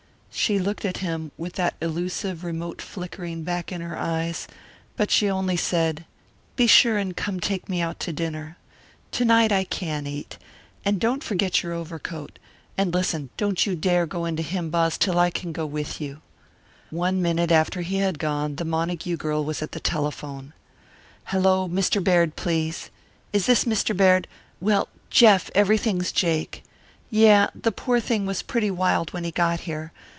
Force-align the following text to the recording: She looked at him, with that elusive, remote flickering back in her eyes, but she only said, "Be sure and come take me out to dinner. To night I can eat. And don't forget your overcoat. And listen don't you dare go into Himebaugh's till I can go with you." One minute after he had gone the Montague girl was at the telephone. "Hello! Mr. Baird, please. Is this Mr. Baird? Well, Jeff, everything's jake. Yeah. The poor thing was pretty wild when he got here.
She 0.33 0.59
looked 0.59 0.85
at 0.85 0.97
him, 0.97 1.31
with 1.37 1.53
that 1.55 1.75
elusive, 1.81 2.45
remote 2.45 2.81
flickering 2.81 3.43
back 3.43 3.69
in 3.71 3.81
her 3.81 3.97
eyes, 3.97 4.47
but 4.95 5.11
she 5.11 5.29
only 5.29 5.57
said, 5.57 6.05
"Be 6.55 6.67
sure 6.67 6.97
and 6.97 7.15
come 7.15 7.41
take 7.41 7.67
me 7.67 7.81
out 7.81 7.99
to 7.99 8.13
dinner. 8.13 8.57
To 9.11 9.25
night 9.25 9.51
I 9.51 9.65
can 9.65 10.07
eat. 10.07 10.37
And 10.85 10.99
don't 11.01 11.23
forget 11.23 11.61
your 11.61 11.73
overcoat. 11.73 12.39
And 12.77 12.93
listen 12.93 13.29
don't 13.35 13.65
you 13.65 13.75
dare 13.75 14.05
go 14.07 14.23
into 14.23 14.41
Himebaugh's 14.41 14.97
till 14.97 15.19
I 15.19 15.29
can 15.31 15.51
go 15.51 15.65
with 15.65 15.99
you." 15.99 16.21
One 16.91 17.21
minute 17.21 17.51
after 17.51 17.81
he 17.81 17.97
had 17.97 18.17
gone 18.17 18.55
the 18.55 18.65
Montague 18.65 19.17
girl 19.17 19.43
was 19.43 19.61
at 19.61 19.73
the 19.73 19.79
telephone. 19.81 20.53
"Hello! 21.25 21.67
Mr. 21.67 22.01
Baird, 22.03 22.35
please. 22.37 22.89
Is 23.33 23.45
this 23.47 23.65
Mr. 23.65 23.95
Baird? 23.95 24.27
Well, 24.61 24.87
Jeff, 25.09 25.51
everything's 25.53 26.11
jake. 26.13 26.63
Yeah. 27.11 27.49
The 27.53 27.73
poor 27.73 27.99
thing 27.99 28.25
was 28.25 28.41
pretty 28.41 28.71
wild 28.71 29.11
when 29.13 29.25
he 29.25 29.31
got 29.31 29.61
here. 29.61 29.91